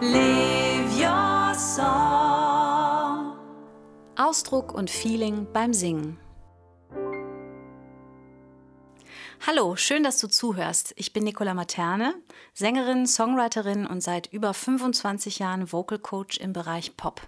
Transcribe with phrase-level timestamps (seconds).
[0.00, 3.36] Live your song.
[4.16, 6.20] Ausdruck und Feeling beim Singen.
[9.44, 10.94] Hallo, schön, dass du zuhörst.
[10.94, 12.14] Ich bin Nicola Materne,
[12.54, 17.20] Sängerin, Songwriterin und seit über 25 Jahren Vocal Coach im Bereich Pop.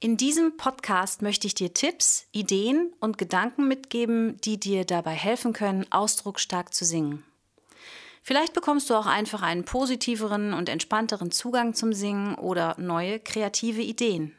[0.00, 5.54] In diesem Podcast möchte ich dir Tipps, Ideen und Gedanken mitgeben, die dir dabei helfen
[5.54, 7.24] können, ausdrucksstark zu singen.
[8.26, 13.82] Vielleicht bekommst du auch einfach einen positiveren und entspannteren Zugang zum Singen oder neue kreative
[13.82, 14.34] Ideen.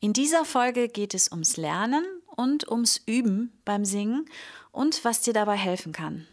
[0.00, 4.28] In dieser Folge geht es ums Lernen und ums Üben beim Singen
[4.72, 6.26] und was dir dabei helfen kann.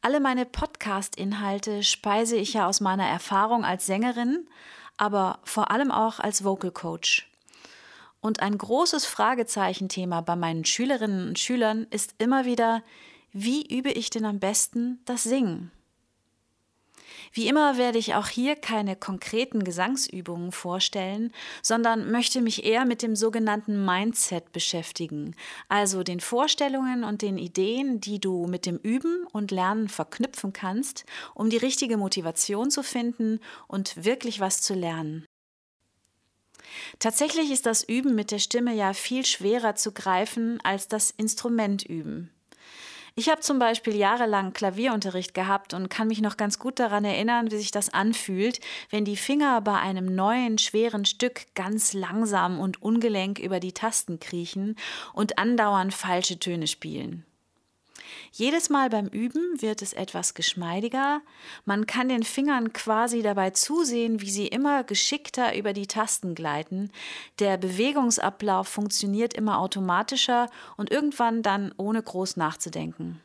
[0.00, 4.48] Alle meine Podcast-Inhalte speise ich ja aus meiner Erfahrung als Sängerin,
[4.96, 7.28] aber vor allem auch als Vocal Coach.
[8.20, 12.84] Und ein großes Fragezeichenthema bei meinen Schülerinnen und Schülern ist immer wieder,
[13.32, 15.70] wie übe ich denn am besten das Singen?
[17.32, 23.02] Wie immer werde ich auch hier keine konkreten Gesangsübungen vorstellen, sondern möchte mich eher mit
[23.02, 25.36] dem sogenannten Mindset beschäftigen,
[25.68, 31.04] also den Vorstellungen und den Ideen, die du mit dem Üben und Lernen verknüpfen kannst,
[31.34, 35.24] um die richtige Motivation zu finden und wirklich was zu lernen.
[36.98, 41.84] Tatsächlich ist das Üben mit der Stimme ja viel schwerer zu greifen als das Instrument
[41.84, 42.30] üben.
[43.14, 47.50] Ich habe zum Beispiel jahrelang Klavierunterricht gehabt und kann mich noch ganz gut daran erinnern,
[47.50, 52.82] wie sich das anfühlt, wenn die Finger bei einem neuen, schweren Stück ganz langsam und
[52.82, 54.76] ungelenk über die Tasten kriechen
[55.12, 57.24] und andauernd falsche Töne spielen.
[58.32, 61.20] Jedes Mal beim Üben wird es etwas geschmeidiger.
[61.64, 66.90] Man kann den Fingern quasi dabei zusehen, wie sie immer geschickter über die Tasten gleiten.
[67.38, 73.20] Der Bewegungsablauf funktioniert immer automatischer und irgendwann dann ohne groß nachzudenken.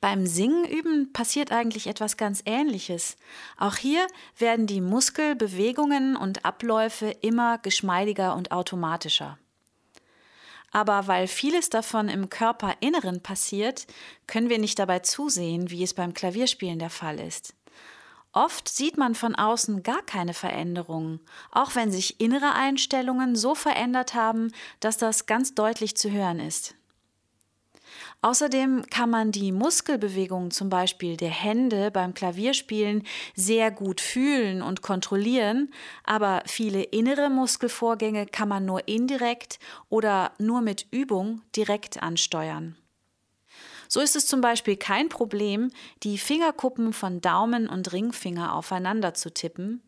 [0.00, 3.16] Beim Singen üben passiert eigentlich etwas ganz Ähnliches.
[3.56, 9.38] Auch hier werden die Muskelbewegungen und Abläufe immer geschmeidiger und automatischer.
[10.70, 13.86] Aber weil vieles davon im Körperinneren passiert,
[14.26, 17.54] können wir nicht dabei zusehen, wie es beim Klavierspielen der Fall ist.
[18.32, 21.20] Oft sieht man von außen gar keine Veränderungen,
[21.50, 26.77] auch wenn sich innere Einstellungen so verändert haben, dass das ganz deutlich zu hören ist.
[28.20, 33.04] Außerdem kann man die Muskelbewegungen zum Beispiel der Hände beim Klavierspielen
[33.36, 40.62] sehr gut fühlen und kontrollieren, aber viele innere Muskelvorgänge kann man nur indirekt oder nur
[40.62, 42.76] mit Übung direkt ansteuern.
[43.86, 45.70] So ist es zum Beispiel kein Problem,
[46.02, 49.80] die Fingerkuppen von Daumen und Ringfinger aufeinander zu tippen,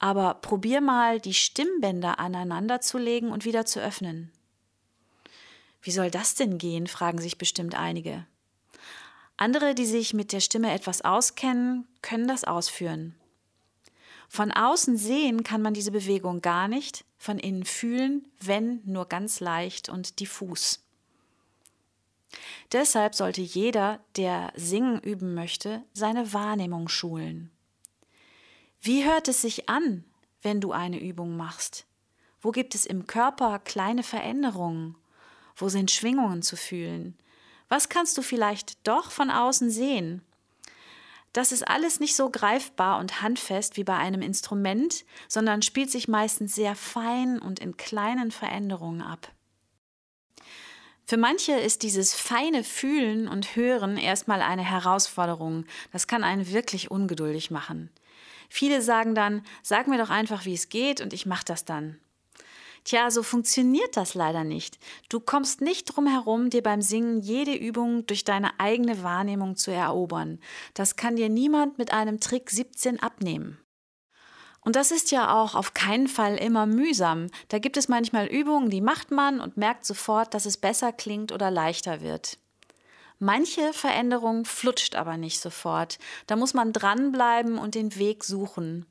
[0.00, 4.32] aber probier mal, die Stimmbänder aneinander zu legen und wieder zu öffnen.
[5.82, 6.86] Wie soll das denn gehen?
[6.86, 8.26] fragen sich bestimmt einige.
[9.36, 13.14] Andere, die sich mit der Stimme etwas auskennen, können das ausführen.
[14.28, 19.40] Von außen sehen kann man diese Bewegung gar nicht, von innen fühlen, wenn nur ganz
[19.40, 20.82] leicht und diffus.
[22.72, 27.50] Deshalb sollte jeder, der singen üben möchte, seine Wahrnehmung schulen.
[28.80, 30.04] Wie hört es sich an,
[30.42, 31.86] wenn du eine Übung machst?
[32.40, 34.96] Wo gibt es im Körper kleine Veränderungen?
[35.56, 37.16] Wo sind Schwingungen zu fühlen?
[37.68, 40.22] Was kannst du vielleicht doch von außen sehen?
[41.32, 46.08] Das ist alles nicht so greifbar und handfest wie bei einem Instrument, sondern spielt sich
[46.08, 49.30] meistens sehr fein und in kleinen Veränderungen ab.
[51.04, 55.64] Für manche ist dieses feine Fühlen und Hören erstmal eine Herausforderung.
[55.92, 57.90] Das kann einen wirklich ungeduldig machen.
[58.48, 62.00] Viele sagen dann, sag mir doch einfach, wie es geht und ich mache das dann.
[62.86, 64.78] Tja, so funktioniert das leider nicht.
[65.08, 69.72] Du kommst nicht drum herum, dir beim Singen jede Übung durch deine eigene Wahrnehmung zu
[69.72, 70.38] erobern.
[70.72, 73.58] Das kann dir niemand mit einem Trick 17 abnehmen.
[74.60, 77.26] Und das ist ja auch auf keinen Fall immer mühsam.
[77.48, 81.32] Da gibt es manchmal Übungen, die macht man und merkt sofort, dass es besser klingt
[81.32, 82.38] oder leichter wird.
[83.18, 85.98] Manche Veränderung flutscht aber nicht sofort.
[86.26, 88.84] Da muss man dranbleiben und den Weg suchen.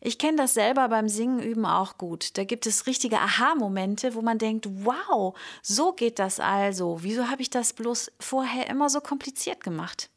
[0.00, 2.36] Ich kenne das selber beim Singen üben auch gut.
[2.38, 7.02] Da gibt es richtige Aha-Momente, wo man denkt, wow, so geht das also.
[7.02, 10.10] Wieso habe ich das bloß vorher immer so kompliziert gemacht?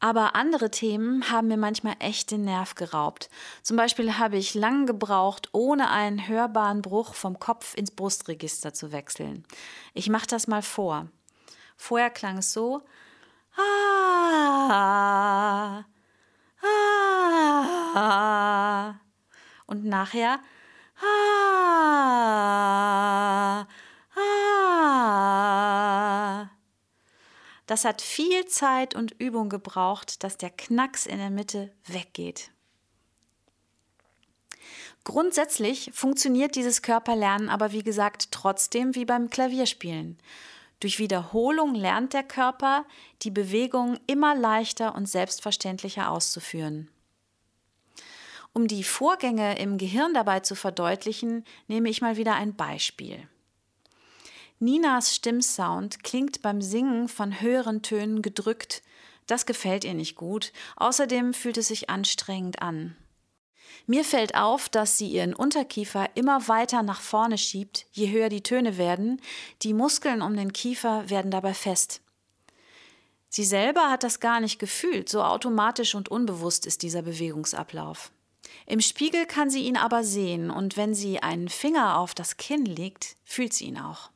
[0.00, 3.30] Aber andere Themen haben mir manchmal echt den Nerv geraubt.
[3.62, 8.92] Zum Beispiel habe ich lang gebraucht, ohne einen hörbaren Bruch vom Kopf ins Brustregister zu
[8.92, 9.46] wechseln.
[9.94, 11.08] Ich mache das mal vor.
[11.76, 12.82] Vorher klang es so.
[13.56, 14.74] Ah,
[17.94, 18.94] ah,
[19.66, 20.40] und nachher
[21.00, 21.66] ah,
[24.16, 24.84] ah.
[27.66, 32.50] Das hat viel Zeit und Übung gebraucht, dass der Knacks in der Mitte weggeht.
[35.04, 40.18] Grundsätzlich funktioniert dieses Körperlernen aber wie gesagt trotzdem wie beim Klavierspielen.
[40.84, 42.84] Durch Wiederholung lernt der Körper,
[43.22, 46.90] die Bewegung immer leichter und selbstverständlicher auszuführen.
[48.52, 53.26] Um die Vorgänge im Gehirn dabei zu verdeutlichen, nehme ich mal wieder ein Beispiel.
[54.58, 58.82] Ninas Stimmsound klingt beim Singen von höheren Tönen gedrückt.
[59.26, 60.52] Das gefällt ihr nicht gut.
[60.76, 62.94] Außerdem fühlt es sich anstrengend an.
[63.86, 68.42] Mir fällt auf, dass sie ihren Unterkiefer immer weiter nach vorne schiebt, je höher die
[68.42, 69.20] Töne werden.
[69.62, 72.00] Die Muskeln um den Kiefer werden dabei fest.
[73.28, 78.12] Sie selber hat das gar nicht gefühlt, so automatisch und unbewusst ist dieser Bewegungsablauf.
[78.66, 82.64] Im Spiegel kann sie ihn aber sehen und wenn sie einen Finger auf das Kinn
[82.64, 84.10] legt, fühlt sie ihn auch.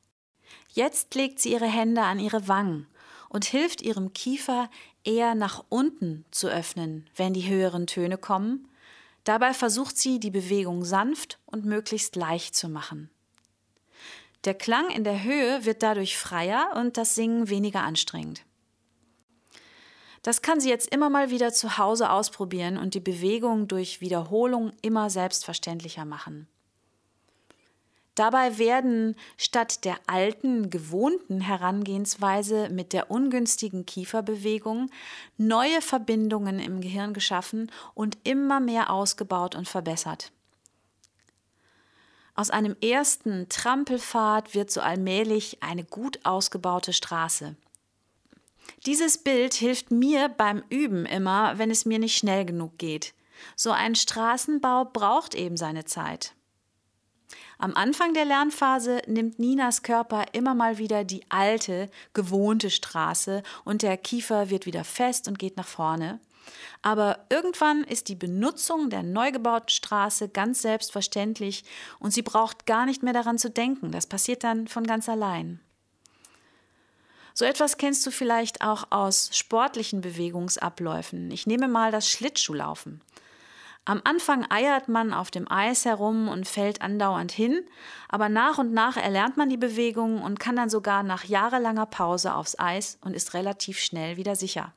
[0.73, 2.87] Jetzt legt sie ihre Hände an ihre Wangen
[3.29, 4.71] und hilft ihrem Kiefer
[5.05, 8.69] eher nach unten zu öffnen, wenn die höheren Töne kommen.
[9.29, 13.11] Dabei versucht sie, die Bewegung sanft und möglichst leicht zu machen.
[14.47, 18.47] Der Klang in der Höhe wird dadurch freier und das Singen weniger anstrengend.
[20.23, 24.73] Das kann sie jetzt immer mal wieder zu Hause ausprobieren und die Bewegung durch Wiederholung
[24.81, 26.49] immer selbstverständlicher machen.
[28.19, 34.91] Dabei werden statt der alten, gewohnten Herangehensweise mit der ungünstigen Kieferbewegung
[35.37, 40.33] neue Verbindungen im Gehirn geschaffen und immer mehr ausgebaut und verbessert.
[42.35, 47.55] Aus einem ersten Trampelpfad wird so allmählich eine gut ausgebaute Straße.
[48.85, 53.15] Dieses Bild hilft mir beim Üben immer, wenn es mir nicht schnell genug geht.
[53.55, 56.35] So ein Straßenbau braucht eben seine Zeit.
[57.61, 63.83] Am Anfang der Lernphase nimmt Ninas Körper immer mal wieder die alte, gewohnte Straße und
[63.83, 66.21] der Kiefer wird wieder fest und geht nach vorne.
[66.83, 71.65] Aber irgendwann ist die Benutzung der neu gebauten Straße ganz selbstverständlich
[71.99, 73.91] und sie braucht gar nicht mehr daran zu denken.
[73.91, 75.59] Das passiert dann von ganz allein.
[77.35, 81.31] So etwas kennst du vielleicht auch aus sportlichen Bewegungsabläufen.
[81.33, 83.01] Ich nehme mal das Schlittschuhlaufen.
[83.89, 87.65] Am Anfang eiert man auf dem Eis herum und fällt andauernd hin,
[88.11, 92.35] aber nach und nach erlernt man die Bewegung und kann dann sogar nach jahrelanger Pause
[92.35, 94.75] aufs Eis und ist relativ schnell wieder sicher.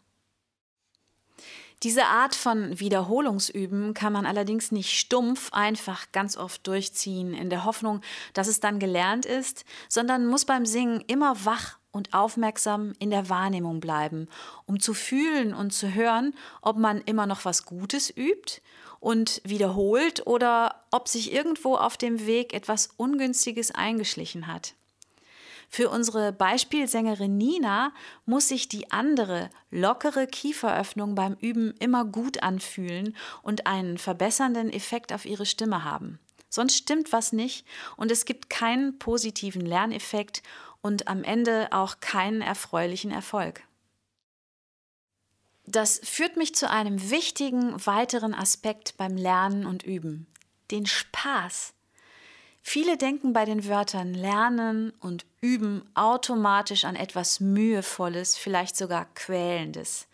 [1.84, 7.66] Diese Art von Wiederholungsüben kann man allerdings nicht stumpf einfach ganz oft durchziehen, in der
[7.66, 8.00] Hoffnung,
[8.32, 13.28] dass es dann gelernt ist, sondern muss beim Singen immer wach und aufmerksam in der
[13.28, 14.30] Wahrnehmung bleiben,
[14.66, 18.62] um zu fühlen und zu hören, ob man immer noch was Gutes übt
[19.02, 24.76] und wiederholt oder ob sich irgendwo auf dem Weg etwas Ungünstiges eingeschlichen hat.
[25.70, 27.94] Für unsere Beispielsängerin Nina
[28.26, 35.14] muss sich die andere, lockere Kieferöffnung beim Üben immer gut anfühlen und einen verbessernden Effekt
[35.14, 36.20] auf ihre Stimme haben.
[36.50, 37.66] Sonst stimmt was nicht
[37.96, 40.44] und es gibt keinen positiven Lerneffekt
[40.82, 43.64] und am Ende auch keinen erfreulichen Erfolg.
[45.72, 50.28] Das führt mich zu einem wichtigen weiteren Aspekt beim Lernen und Üben,
[50.70, 51.74] den Spaß.
[52.62, 60.08] Viele denken bei den Wörtern Lernen und Üben automatisch an etwas Mühevolles, vielleicht sogar Quälendes.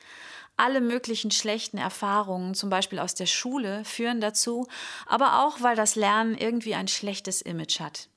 [0.57, 4.67] Alle möglichen schlechten Erfahrungen, zum Beispiel aus der Schule, führen dazu,
[5.07, 8.09] aber auch, weil das Lernen irgendwie ein schlechtes Image hat.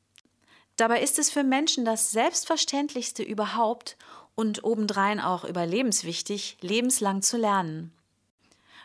[0.76, 3.97] Dabei ist es für Menschen das Selbstverständlichste überhaupt
[4.34, 7.92] und obendrein auch überlebenswichtig, lebenslang zu lernen.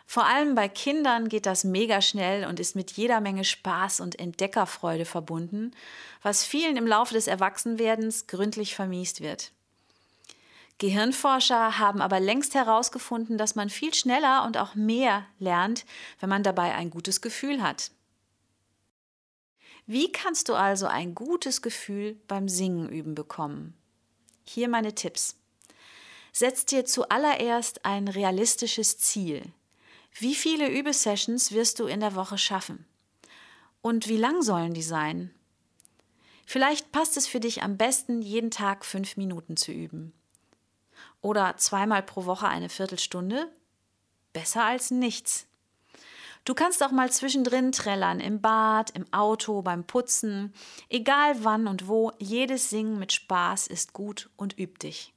[0.06, 4.18] Vor allem bei Kindern geht das mega schnell und ist mit jeder Menge Spaß und
[4.18, 5.72] Entdeckerfreude verbunden,
[6.22, 9.50] was vielen im Laufe des Erwachsenwerdens gründlich vermiest wird.
[10.78, 15.86] Gehirnforscher haben aber längst herausgefunden, dass man viel schneller und auch mehr lernt,
[16.20, 17.90] wenn man dabei ein gutes Gefühl hat.
[19.86, 23.74] Wie kannst du also ein gutes Gefühl beim Singen üben bekommen?
[24.48, 25.36] Hier meine Tipps.
[26.32, 29.42] Setz dir zuallererst ein realistisches Ziel.
[30.18, 32.86] Wie viele Übesessions wirst du in der Woche schaffen?
[33.82, 35.34] Und wie lang sollen die sein?
[36.46, 40.12] Vielleicht passt es für dich am besten, jeden Tag fünf Minuten zu üben.
[41.20, 43.50] Oder zweimal pro Woche eine Viertelstunde?
[44.32, 45.46] Besser als nichts.
[46.46, 50.54] Du kannst auch mal zwischendrin trällern, im Bad, im Auto, beim Putzen.
[50.88, 55.12] Egal wann und wo, jedes Singen mit Spaß ist gut und üb dich.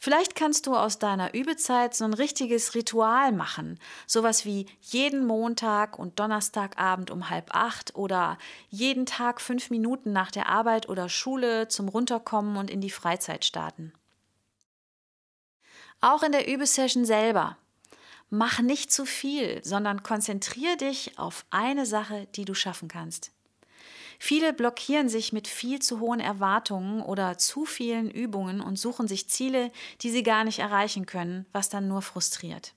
[0.00, 3.78] Vielleicht kannst du aus deiner Übezeit so ein richtiges Ritual machen.
[4.08, 8.38] Sowas wie jeden Montag und Donnerstagabend um halb acht oder
[8.70, 13.44] jeden Tag fünf Minuten nach der Arbeit oder Schule zum Runterkommen und in die Freizeit
[13.44, 13.92] starten.
[16.00, 17.56] Auch in der Übesession selber.
[18.30, 23.32] Mach nicht zu viel, sondern konzentriere dich auf eine Sache, die du schaffen kannst.
[24.18, 29.28] Viele blockieren sich mit viel zu hohen Erwartungen oder zu vielen Übungen und suchen sich
[29.28, 29.70] Ziele,
[30.02, 32.74] die sie gar nicht erreichen können, was dann nur frustriert.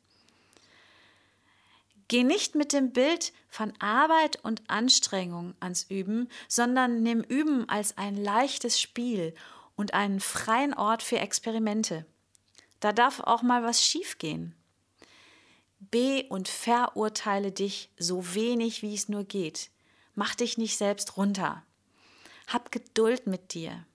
[2.07, 7.97] Geh nicht mit dem Bild von Arbeit und Anstrengung ans Üben, sondern nimm Üben als
[7.97, 9.33] ein leichtes Spiel
[9.75, 12.05] und einen freien Ort für Experimente.
[12.81, 14.55] Da darf auch mal was schiefgehen.
[15.89, 19.71] Be- und verurteile dich so wenig, wie es nur geht.
[20.13, 21.63] Mach dich nicht selbst runter.
[22.47, 23.85] Hab Geduld mit dir.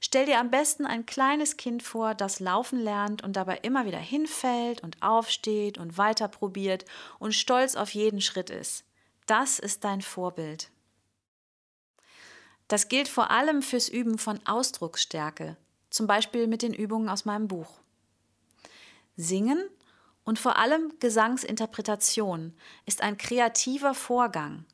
[0.00, 3.98] Stell dir am besten ein kleines Kind vor, das laufen lernt und dabei immer wieder
[3.98, 6.86] hinfällt und aufsteht und weiter probiert
[7.18, 8.84] und stolz auf jeden Schritt ist.
[9.26, 10.70] Das ist dein Vorbild.
[12.68, 15.56] Das gilt vor allem fürs Üben von Ausdrucksstärke,
[15.90, 17.80] zum Beispiel mit den Übungen aus meinem Buch.
[19.16, 19.68] Singen
[20.24, 22.54] und vor allem Gesangsinterpretation
[22.86, 24.64] ist ein kreativer Vorgang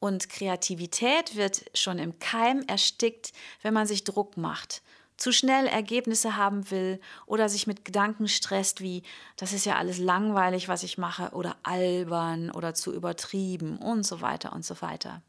[0.00, 3.32] und Kreativität wird schon im Keim erstickt,
[3.62, 4.82] wenn man sich Druck macht,
[5.16, 9.02] zu schnell Ergebnisse haben will oder sich mit Gedanken stresst wie,
[9.36, 14.22] das ist ja alles langweilig, was ich mache, oder albern oder zu übertrieben und so
[14.22, 15.22] weiter und so weiter.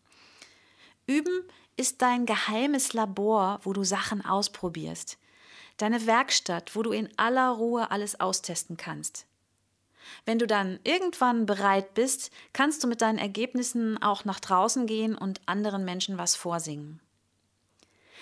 [1.07, 1.43] Üben
[1.75, 5.17] ist dein geheimes Labor, wo du Sachen ausprobierst.
[5.75, 9.25] Deine Werkstatt, wo du in aller Ruhe alles austesten kannst.
[10.25, 15.17] Wenn du dann irgendwann bereit bist, kannst du mit deinen Ergebnissen auch nach draußen gehen
[15.17, 17.01] und anderen Menschen was vorsingen.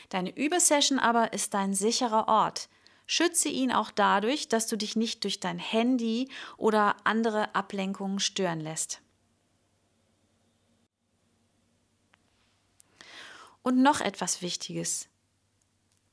[0.09, 2.69] Deine Übesession aber ist dein sicherer Ort.
[3.05, 8.59] Schütze ihn auch dadurch, dass du dich nicht durch dein Handy oder andere Ablenkungen stören
[8.59, 9.01] lässt.
[13.61, 15.09] Und noch etwas Wichtiges.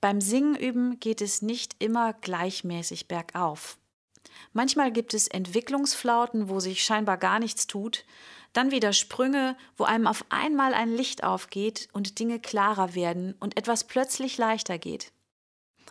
[0.01, 3.79] Beim Singen üben geht es nicht immer gleichmäßig bergauf.
[4.53, 8.05] Manchmal gibt es Entwicklungsflauten, wo sich scheinbar gar nichts tut,
[8.53, 13.57] dann wieder Sprünge, wo einem auf einmal ein Licht aufgeht und Dinge klarer werden und
[13.57, 15.13] etwas plötzlich leichter geht.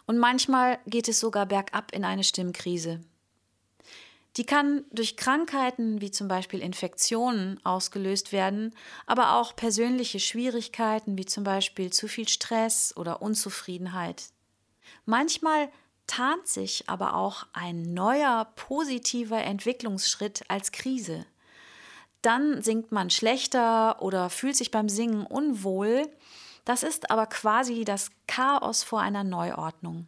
[0.08, 3.02] Und manchmal geht es sogar bergab in eine Stimmkrise.
[4.38, 8.76] Die kann durch Krankheiten wie zum Beispiel Infektionen ausgelöst werden,
[9.06, 14.26] aber auch persönliche Schwierigkeiten wie zum Beispiel zu viel Stress oder Unzufriedenheit.
[15.06, 15.70] Manchmal
[16.08, 21.26] tarnt sich aber auch ein neuer positiver Entwicklungsschritt als Krise.
[22.22, 26.10] Dann singt man schlechter oder fühlt sich beim Singen unwohl.
[26.64, 30.08] Das ist aber quasi das Chaos vor einer Neuordnung.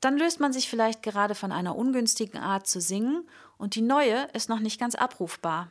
[0.00, 4.28] Dann löst man sich vielleicht gerade von einer ungünstigen Art zu singen und die neue
[4.32, 5.70] ist noch nicht ganz abrufbar.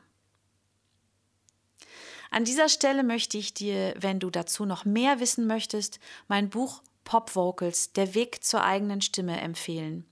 [2.30, 6.82] An dieser Stelle möchte ich dir, wenn du dazu noch mehr wissen möchtest, mein Buch
[7.08, 10.06] Pop Vocals, der Weg zur eigenen Stimme empfehlen.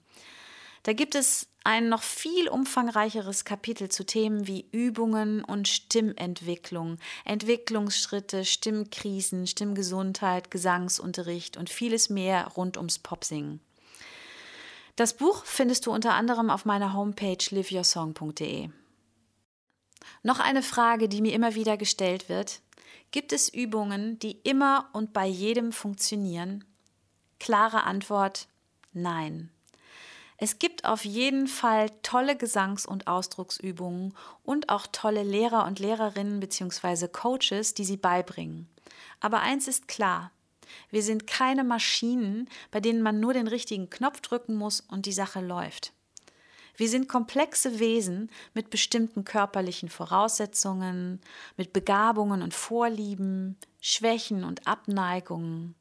[0.84, 8.46] Da gibt es ein noch viel umfangreicheres Kapitel zu Themen wie Übungen und Stimmentwicklung, Entwicklungsschritte,
[8.46, 13.60] Stimmkrisen, Stimmgesundheit, Gesangsunterricht und vieles mehr rund ums Popsingen.
[14.96, 18.70] Das Buch findest du unter anderem auf meiner Homepage liveyoursong.de.
[20.24, 22.62] Noch eine Frage, die mir immer wieder gestellt wird.
[23.12, 26.64] Gibt es Übungen, die immer und bei jedem funktionieren?
[27.40, 28.48] Klare Antwort,
[28.94, 29.50] nein.
[30.38, 34.14] Es gibt auf jeden Fall tolle Gesangs- und Ausdrucksübungen
[34.44, 37.08] und auch tolle Lehrer und Lehrerinnen bzw.
[37.08, 38.68] Coaches, die sie beibringen.
[39.22, 40.32] Aber eins ist klar,
[40.90, 45.14] wir sind keine Maschinen, bei denen man nur den richtigen Knopf drücken muss und die
[45.14, 45.94] Sache läuft.
[46.78, 51.22] Wir sind komplexe Wesen mit bestimmten körperlichen Voraussetzungen,
[51.56, 55.76] mit Begabungen und Vorlieben, Schwächen und Abneigungen.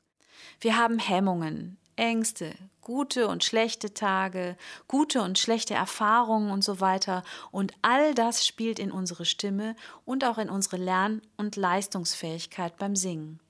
[0.60, 4.56] Wir haben Hemmungen, Ängste, gute und schlechte Tage,
[4.88, 7.24] gute und schlechte Erfahrungen und so weiter.
[7.50, 9.74] Und all das spielt in unsere Stimme
[10.04, 13.40] und auch in unsere Lern- und Leistungsfähigkeit beim Singen.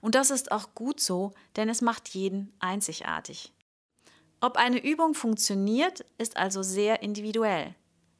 [0.00, 3.52] Und das ist auch gut so, denn es macht jeden einzigartig.
[4.40, 7.74] Ob eine Übung funktioniert, ist also sehr individuell.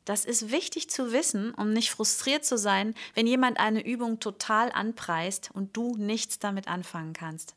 [0.05, 4.71] Das ist wichtig zu wissen, um nicht frustriert zu sein, wenn jemand eine Übung total
[4.71, 7.57] anpreist und du nichts damit anfangen kannst.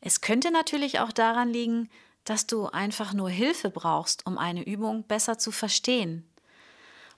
[0.00, 1.88] Es könnte natürlich auch daran liegen,
[2.24, 6.28] dass du einfach nur Hilfe brauchst, um eine Übung besser zu verstehen.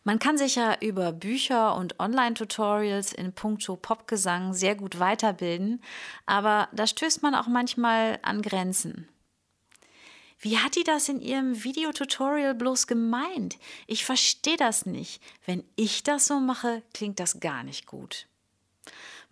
[0.03, 5.83] Man kann sich ja über Bücher und Online-Tutorials in puncto Popgesang sehr gut weiterbilden,
[6.25, 9.09] aber da stößt man auch manchmal an Grenzen.
[10.39, 13.59] Wie hat die das in ihrem Videotutorial bloß gemeint?
[13.87, 15.23] Ich verstehe das nicht.
[15.45, 18.27] Wenn ich das so mache, klingt das gar nicht gut.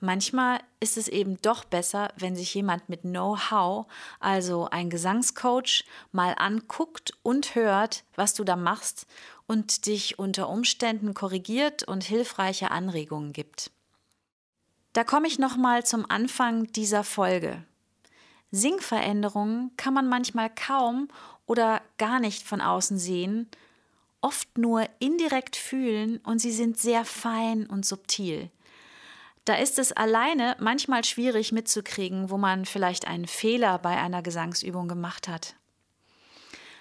[0.00, 3.86] Manchmal ist es eben doch besser, wenn sich jemand mit Know-how,
[4.20, 9.06] also ein Gesangscoach, mal anguckt und hört, was du da machst
[9.48, 13.72] und dich unter Umständen korrigiert und hilfreiche Anregungen gibt.
[14.92, 17.64] Da komme ich noch mal zum Anfang dieser Folge.
[18.50, 21.08] Singveränderungen kann man manchmal kaum
[21.46, 23.48] oder gar nicht von außen sehen,
[24.20, 28.50] oft nur indirekt fühlen und sie sind sehr fein und subtil.
[29.48, 34.88] Da ist es alleine manchmal schwierig mitzukriegen, wo man vielleicht einen Fehler bei einer Gesangsübung
[34.88, 35.54] gemacht hat.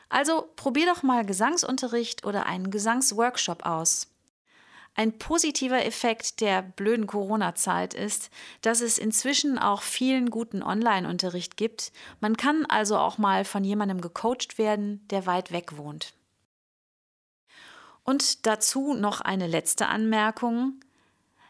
[0.09, 4.07] Also probier doch mal Gesangsunterricht oder einen Gesangsworkshop aus.
[4.95, 11.93] Ein positiver Effekt der blöden Corona-Zeit ist, dass es inzwischen auch vielen guten Online-Unterricht gibt.
[12.19, 16.13] Man kann also auch mal von jemandem gecoacht werden, der weit weg wohnt.
[18.03, 20.81] Und dazu noch eine letzte Anmerkung.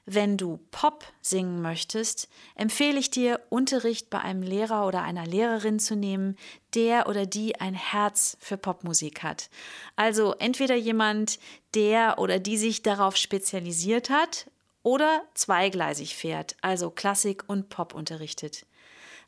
[0.09, 5.79] Wenn du Pop singen möchtest, empfehle ich dir, Unterricht bei einem Lehrer oder einer Lehrerin
[5.79, 6.37] zu nehmen,
[6.75, 9.49] der oder die ein Herz für Popmusik hat.
[9.97, 11.39] Also entweder jemand,
[11.75, 14.49] der oder die sich darauf spezialisiert hat
[14.81, 18.65] oder zweigleisig fährt, also Klassik und Pop unterrichtet.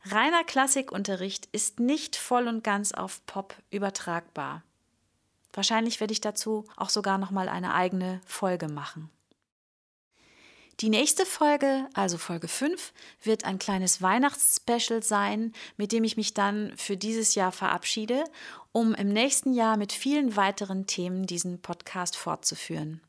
[0.06, 4.64] Reiner Klassikunterricht ist nicht voll und ganz auf Pop übertragbar.
[5.52, 9.10] Wahrscheinlich werde ich dazu auch sogar noch mal eine eigene Folge machen.
[10.82, 16.34] Die nächste Folge, also Folge 5, wird ein kleines Weihnachtsspecial sein, mit dem ich mich
[16.34, 18.24] dann für dieses Jahr verabschiede,
[18.72, 23.02] um im nächsten Jahr mit vielen weiteren Themen diesen Podcast fortzuführen.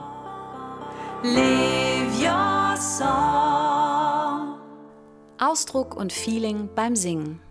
[5.40, 7.42] Ausdruck und Feeling beim Singen.